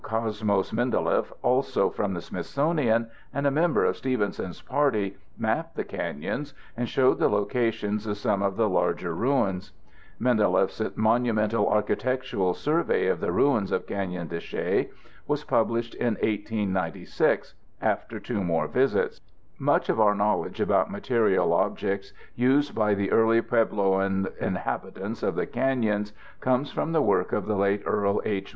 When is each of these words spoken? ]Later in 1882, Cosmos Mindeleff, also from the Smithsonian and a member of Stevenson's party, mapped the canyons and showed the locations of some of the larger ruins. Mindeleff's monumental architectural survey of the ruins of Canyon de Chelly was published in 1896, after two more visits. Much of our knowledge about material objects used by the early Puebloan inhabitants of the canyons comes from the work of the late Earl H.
]Later 0.03 0.15
in 0.17 0.47
1882, 0.47 0.47
Cosmos 0.47 0.71
Mindeleff, 0.71 1.33
also 1.43 1.89
from 1.91 2.15
the 2.15 2.21
Smithsonian 2.21 3.11
and 3.35 3.45
a 3.45 3.51
member 3.51 3.85
of 3.85 3.95
Stevenson's 3.95 4.59
party, 4.59 5.15
mapped 5.37 5.75
the 5.75 5.83
canyons 5.83 6.55
and 6.75 6.89
showed 6.89 7.19
the 7.19 7.27
locations 7.29 8.07
of 8.07 8.17
some 8.17 8.41
of 8.41 8.55
the 8.57 8.67
larger 8.67 9.13
ruins. 9.13 9.73
Mindeleff's 10.19 10.81
monumental 10.97 11.69
architectural 11.69 12.55
survey 12.55 13.05
of 13.09 13.19
the 13.19 13.31
ruins 13.31 13.71
of 13.71 13.85
Canyon 13.85 14.27
de 14.27 14.39
Chelly 14.39 14.89
was 15.27 15.43
published 15.43 15.93
in 15.93 16.15
1896, 16.23 17.53
after 17.79 18.19
two 18.19 18.43
more 18.43 18.67
visits. 18.67 19.21
Much 19.59 19.87
of 19.87 19.99
our 19.99 20.15
knowledge 20.15 20.59
about 20.59 20.89
material 20.89 21.53
objects 21.53 22.11
used 22.33 22.73
by 22.73 22.95
the 22.95 23.11
early 23.11 23.39
Puebloan 23.39 24.25
inhabitants 24.41 25.21
of 25.21 25.35
the 25.35 25.45
canyons 25.45 26.11
comes 26.39 26.71
from 26.71 26.91
the 26.91 27.03
work 27.03 27.31
of 27.31 27.45
the 27.45 27.55
late 27.55 27.83
Earl 27.85 28.19
H. 28.25 28.49